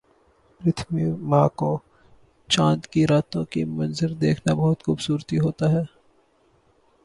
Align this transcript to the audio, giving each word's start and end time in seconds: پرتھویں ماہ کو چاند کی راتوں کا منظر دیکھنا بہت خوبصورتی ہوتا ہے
پرتھویں 0.61 1.11
ماہ 1.29 1.47
کو 1.59 1.71
چاند 2.49 2.81
کی 2.91 3.05
راتوں 3.07 3.43
کا 3.51 3.61
منظر 3.69 4.09
دیکھنا 4.21 4.53
بہت 4.53 4.83
خوبصورتی 4.85 5.37
ہوتا 5.39 5.71
ہے 5.71 5.83